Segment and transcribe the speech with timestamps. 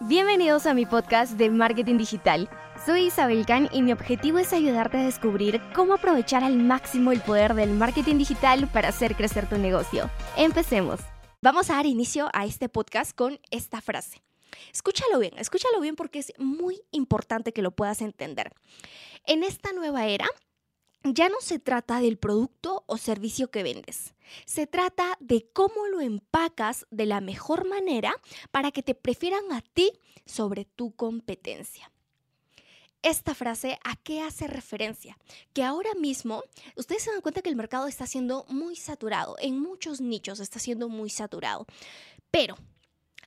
[0.00, 2.50] Bienvenidos a mi podcast de Marketing Digital.
[2.84, 7.20] Soy Isabel Can y mi objetivo es ayudarte a descubrir cómo aprovechar al máximo el
[7.20, 10.10] poder del marketing digital para hacer crecer tu negocio.
[10.36, 10.98] Empecemos.
[11.42, 14.20] Vamos a dar inicio a este podcast con esta frase.
[14.72, 18.52] Escúchalo bien, escúchalo bien porque es muy importante que lo puedas entender.
[19.26, 20.26] En esta nueva era,
[21.04, 24.14] ya no se trata del producto o servicio que vendes.
[24.46, 28.14] Se trata de cómo lo empacas de la mejor manera
[28.50, 29.92] para que te prefieran a ti
[30.24, 31.90] sobre tu competencia.
[33.02, 35.18] Esta frase, ¿a qué hace referencia?
[35.52, 36.42] Que ahora mismo
[36.74, 40.58] ustedes se dan cuenta que el mercado está siendo muy saturado, en muchos nichos está
[40.58, 41.66] siendo muy saturado,
[42.30, 42.56] pero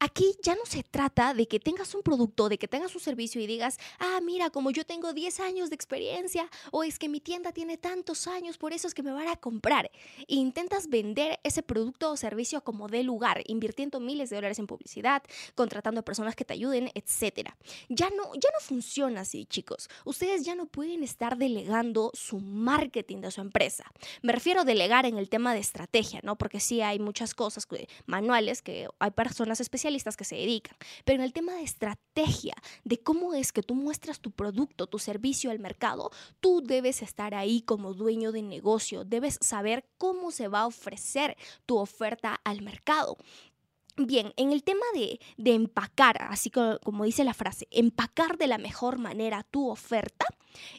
[0.00, 3.40] Aquí ya no se trata de que tengas un producto, de que tengas un servicio
[3.40, 7.18] y digas, ah, mira, como yo tengo 10 años de experiencia o es que mi
[7.18, 9.90] tienda tiene tantos años, por eso es que me van a comprar.
[10.28, 14.68] E intentas vender ese producto o servicio como de lugar, invirtiendo miles de dólares en
[14.68, 15.24] publicidad,
[15.56, 17.50] contratando a personas que te ayuden, etc.
[17.88, 19.88] Ya no, ya no funciona así, chicos.
[20.04, 23.84] Ustedes ya no pueden estar delegando su marketing de su empresa.
[24.22, 26.36] Me refiero a delegar en el tema de estrategia, ¿no?
[26.36, 27.66] Porque sí hay muchas cosas
[28.06, 32.98] manuales que hay personas especiales que se dedican, pero en el tema de estrategia, de
[32.98, 37.62] cómo es que tú muestras tu producto, tu servicio al mercado, tú debes estar ahí
[37.62, 43.16] como dueño de negocio, debes saber cómo se va a ofrecer tu oferta al mercado.
[43.96, 45.18] Bien, en el tema de,
[45.52, 50.26] empacar, así como, dice la frase, empacar de la mejor manera tu oferta,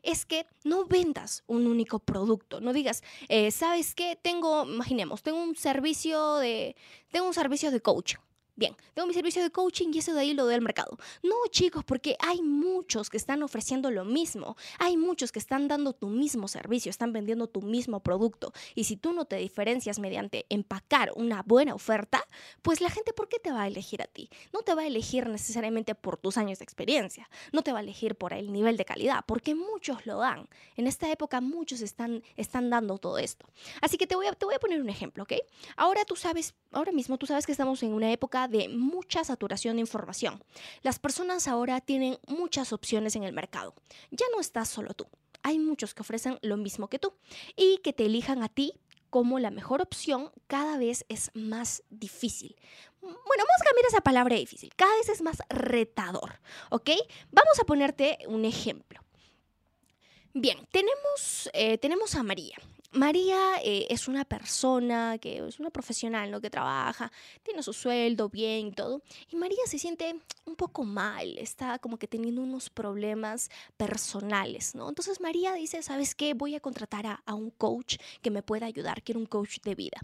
[0.04, 2.62] es que no vendas un único producto.
[2.62, 4.18] No digas, eh, ¿sabes qué?
[4.22, 6.78] Tengo, imaginemos, tengo un servicio de,
[7.12, 8.20] tengo un servicio de coaching.
[8.60, 10.98] Bien, tengo mi servicio de coaching y eso de ahí lo doy al mercado.
[11.24, 14.58] No, chicos, porque hay muchos que están ofreciendo lo mismo.
[14.80, 18.52] Hay muchos que están dando tu mismo servicio, están vendiendo tu mismo producto.
[18.76, 22.22] Y si tú no te diferencias mediante empacar una buena oferta,
[22.62, 24.30] pues la gente, ¿por qué te va a elegir a ti?
[24.52, 27.30] No te va a elegir necesariamente por tus años de experiencia.
[27.54, 30.50] No te va a elegir por el nivel de calidad, porque muchos lo dan.
[30.76, 33.48] En esta época muchos están, están dando todo esto.
[33.80, 35.36] Así que te voy, a, te voy a poner un ejemplo, ¿ok?
[35.78, 39.76] Ahora tú sabes, ahora mismo tú sabes que estamos en una época de mucha saturación
[39.76, 40.44] de información.
[40.82, 43.74] Las personas ahora tienen muchas opciones en el mercado.
[44.12, 45.08] Ya no estás solo tú.
[45.44, 47.14] Hay muchos que ofrecen lo mismo que tú
[47.56, 48.74] y que te elijan a ti
[49.10, 52.56] como la mejor opción cada vez es más difícil.
[53.02, 54.72] Bueno, vamos a cambiar esa palabra difícil.
[54.76, 56.40] Cada vez es más retador,
[56.70, 56.92] ¿ok?
[57.32, 59.02] Vamos a ponerte un ejemplo.
[60.34, 62.56] Bien, tenemos, eh, tenemos a María.
[62.92, 66.42] María eh, es una persona que es una profesional, ¿no?
[66.42, 67.12] Que trabaja,
[67.44, 69.04] tiene su sueldo bien y todo.
[69.30, 74.90] Y María se siente un poco mal, está como que teniendo unos problemas personales, ¿no?
[74.90, 76.34] Entonces María dice, ¿sabes qué?
[76.34, 80.02] Voy a contratar a, un coach que me pueda ayudar, quiero un coach de vida.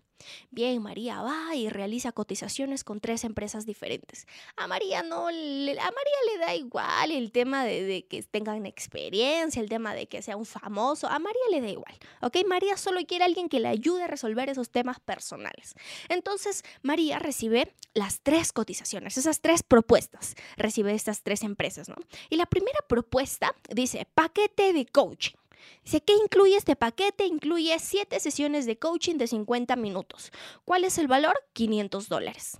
[0.52, 4.28] Bien, María va y realiza cotizaciones con tres empresas diferentes.
[4.56, 9.62] A María no, a María le da igual el tema de, de que tengan experiencia,
[9.62, 12.38] el tema de que sea un famoso, a María le da igual, ¿ok?
[12.48, 15.76] María solo quiere alguien que le ayude a resolver esos temas personales.
[16.10, 21.96] Entonces, María recibe las tres cotizaciones, esas tres propuestas, recibe estas tres empresas, ¿no?
[22.30, 25.36] Y la primera propuesta dice paquete de coaching.
[25.84, 27.26] Dice, ¿qué incluye este paquete?
[27.26, 30.32] Incluye siete sesiones de coaching de 50 minutos.
[30.64, 31.36] ¿Cuál es el valor?
[31.54, 32.58] 500 dólares.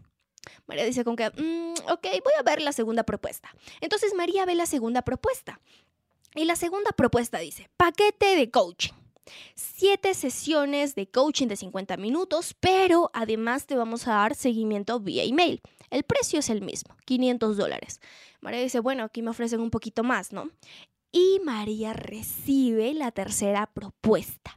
[0.68, 3.54] María dice con que, mm, ok, voy a ver la segunda propuesta.
[3.82, 5.60] Entonces María ve la segunda propuesta.
[6.36, 8.94] Y la segunda propuesta dice, paquete de coaching.
[9.56, 15.24] Siete sesiones de coaching de 50 minutos, pero además te vamos a dar seguimiento vía
[15.24, 15.62] email.
[15.90, 18.00] El precio es el mismo, 500 dólares.
[18.42, 20.50] María dice, bueno, aquí me ofrecen un poquito más, ¿no?
[21.12, 24.54] Y María recibe la tercera propuesta,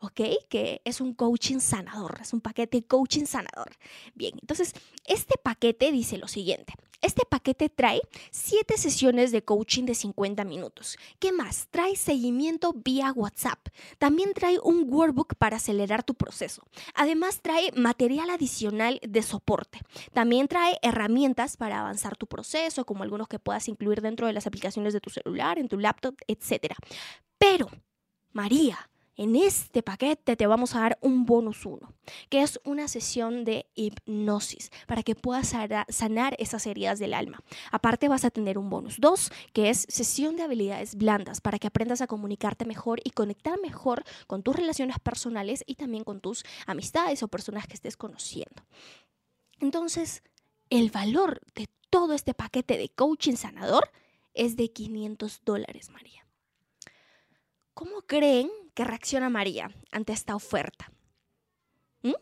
[0.00, 0.20] ¿ok?
[0.50, 3.70] Que es un coaching sanador, es un paquete coaching sanador.
[4.14, 4.74] Bien, entonces,
[5.06, 6.74] este paquete dice lo siguiente.
[7.02, 10.96] Este paquete trae 7 sesiones de coaching de 50 minutos.
[11.18, 11.66] ¿Qué más?
[11.72, 13.58] Trae seguimiento vía WhatsApp.
[13.98, 16.62] También trae un workbook para acelerar tu proceso.
[16.94, 19.80] Además trae material adicional de soporte.
[20.12, 24.46] También trae herramientas para avanzar tu proceso, como algunos que puedas incluir dentro de las
[24.46, 26.74] aplicaciones de tu celular, en tu laptop, etc.
[27.36, 27.68] Pero,
[28.30, 28.78] María,
[29.16, 31.92] en este paquete te vamos a dar un bonus 1,
[32.30, 35.54] que es una sesión de hipnosis para que puedas
[35.88, 37.40] sanar esas heridas del alma.
[37.70, 41.66] Aparte vas a tener un bonus 2, que es sesión de habilidades blandas para que
[41.66, 46.44] aprendas a comunicarte mejor y conectar mejor con tus relaciones personales y también con tus
[46.66, 48.64] amistades o personas que estés conociendo.
[49.60, 50.22] Entonces,
[50.70, 53.90] el valor de todo este paquete de coaching sanador
[54.32, 56.26] es de 500 dólares, María.
[57.74, 60.92] ¿Cómo creen que reacciona María ante esta oferta?
[62.02, 62.12] ¿Mm?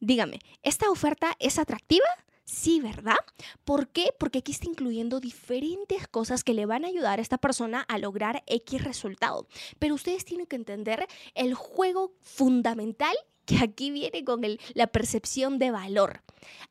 [0.00, 2.06] Dígame, ¿esta oferta es atractiva?
[2.44, 3.16] Sí, ¿verdad?
[3.64, 4.10] ¿Por qué?
[4.18, 7.96] Porque aquí está incluyendo diferentes cosas que le van a ayudar a esta persona a
[7.96, 9.48] lograr X resultado.
[9.78, 13.16] Pero ustedes tienen que entender el juego fundamental
[13.46, 14.42] que aquí viene con
[14.74, 16.22] la percepción de valor.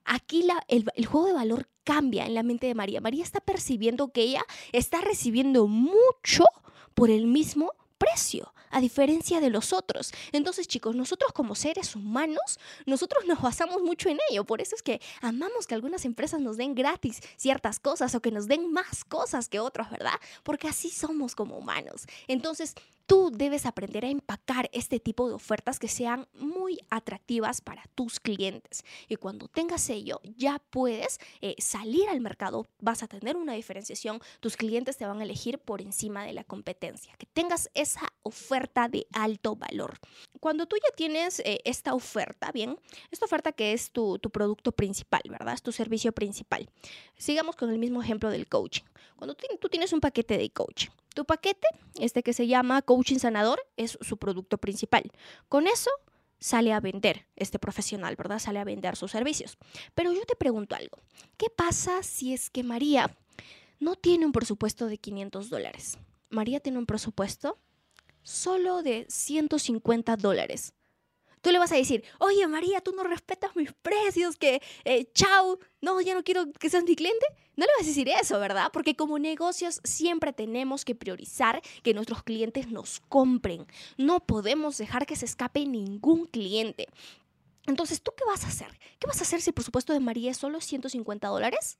[0.06, 3.01] Aquí el, el juego de valor cambia en la mente de María.
[3.01, 6.45] María está percibiendo que ella está recibiendo mucho
[6.94, 7.74] por el mismo
[8.04, 10.12] precio, a diferencia de los otros.
[10.32, 14.44] Entonces, chicos, nosotros como seres humanos, nosotros nos basamos mucho en ello.
[14.44, 18.32] Por eso es que amamos que algunas empresas nos den gratis ciertas cosas o que
[18.32, 20.20] nos den más cosas que otros, ¿verdad?
[20.44, 22.06] Porque así somos como humanos.
[22.28, 27.84] Entonces, Tú debes aprender a empacar este tipo de ofertas que sean muy atractivas para
[27.96, 28.86] tus clientes.
[29.10, 34.22] Y cuando tengas ello, ya puedes eh, salir al mercado, vas a tener una diferenciación,
[34.40, 37.14] tus clientes te van a elegir por encima de la competencia.
[37.18, 40.00] Que tengas esa oferta de alto valor.
[40.40, 42.78] Cuando tú ya tienes eh, esta oferta, bien,
[43.12, 45.54] esta oferta que es tu, tu producto principal, ¿verdad?
[45.54, 46.70] Es tu servicio principal.
[47.18, 48.84] Sigamos con el mismo ejemplo del coaching.
[49.16, 51.68] Cuando tú tienes un paquete de coaching, tu paquete,
[52.00, 55.12] este que se llama Coaching Sanador, es su producto principal.
[55.48, 55.92] Con eso
[56.39, 58.39] sale a vender este profesional, ¿verdad?
[58.39, 59.57] Sale a vender sus servicios.
[59.95, 60.98] Pero yo te pregunto algo.
[61.38, 63.15] ¿Qué pasa si es que María
[63.80, 65.98] no tiene un presupuesto de 500 dólares?
[66.30, 67.59] María tiene un presupuesto
[68.24, 70.74] solo de 150 dólares.
[71.44, 75.60] Tú le vas a decir, oye María, tú no respetas mis precios, que eh, chao,
[75.81, 77.25] no, ya no quiero que seas mi cliente.
[77.57, 78.69] No le vas a decir eso, ¿verdad?
[78.72, 83.68] Porque como negocios siempre tenemos que priorizar que nuestros clientes nos compren.
[83.98, 86.88] No podemos dejar que se escape ningún cliente.
[87.68, 88.80] Entonces, ¿tú qué vas a hacer?
[88.98, 91.78] ¿Qué vas a hacer si el presupuesto de María es solo 150 dólares?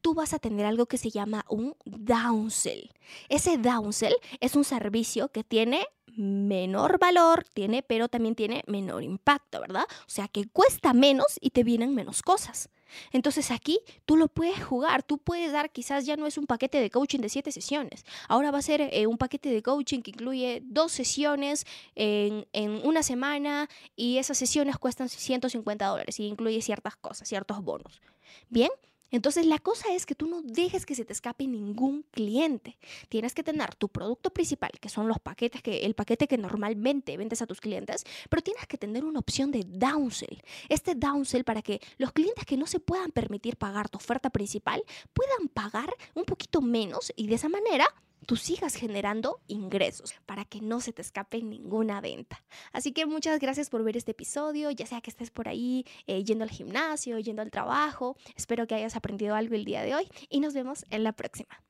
[0.00, 2.90] tú vas a tener algo que se llama un downsell.
[3.28, 5.86] Ese downsell es un servicio que tiene
[6.18, 9.84] menor valor tiene, pero también tiene menor impacto, ¿verdad?
[10.00, 12.68] O sea que cuesta menos y te vienen menos cosas.
[13.12, 16.80] Entonces aquí tú lo puedes jugar, tú puedes dar, quizás ya no es un paquete
[16.80, 20.10] de coaching de siete sesiones, ahora va a ser eh, un paquete de coaching que
[20.10, 26.62] incluye dos sesiones en, en, una semana y esas sesiones cuestan 150 dólares y incluye
[26.62, 28.00] ciertas cosas, ciertos bonos.
[28.48, 28.70] Bien,
[29.10, 32.78] entonces la cosa es que tú no dejes que se te escape ningún cliente.
[33.08, 37.16] Tienes que tener tu producto principal, que son los paquetes que el paquete que normalmente
[37.16, 40.42] vendes a tus clientes, pero tienes que tener una opción de downsell.
[40.68, 44.82] Este downsell para que los clientes que no se puedan permitir pagar tu oferta principal
[45.12, 47.86] puedan pagar un poquito menos y de esa manera
[48.26, 52.44] tú sigas generando ingresos para que no se te escape ninguna venta.
[52.72, 56.24] Así que muchas gracias por ver este episodio, ya sea que estés por ahí eh,
[56.24, 58.16] yendo al gimnasio, yendo al trabajo.
[58.36, 61.67] Espero que hayas aprendido algo el día de hoy y nos vemos en la próxima.